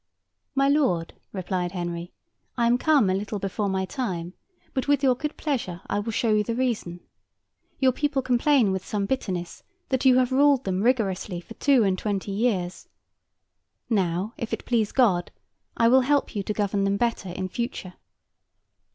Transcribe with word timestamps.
'My 0.55 0.67
lord,' 0.67 1.13
replied 1.31 1.73
Henry, 1.73 2.11
'I 2.57 2.65
am 2.65 2.77
come 2.79 3.07
a 3.07 3.13
little 3.13 3.37
before 3.37 3.69
my 3.69 3.85
time; 3.85 4.33
but, 4.73 4.87
with 4.87 5.03
your 5.03 5.13
good 5.13 5.37
pleasure, 5.37 5.81
I 5.85 5.99
will 5.99 6.11
show 6.11 6.33
you 6.33 6.43
the 6.43 6.55
reason. 6.55 7.01
Your 7.77 7.91
people 7.91 8.23
complain 8.23 8.71
with 8.71 8.83
some 8.83 9.05
bitterness, 9.05 9.61
that 9.89 10.03
you 10.03 10.17
have 10.17 10.31
ruled 10.31 10.63
them 10.63 10.81
rigorously 10.81 11.39
for 11.39 11.53
two 11.53 11.83
and 11.83 11.99
twenty 11.99 12.31
years. 12.31 12.87
Now, 13.91 14.33
if 14.37 14.53
it 14.53 14.65
please 14.65 14.91
God, 14.91 15.29
I 15.77 15.87
will 15.87 16.01
help 16.01 16.33
you 16.35 16.41
to 16.41 16.51
govern 16.51 16.83
them 16.83 16.97
better 16.97 17.29
in 17.29 17.47
future. 17.47 17.93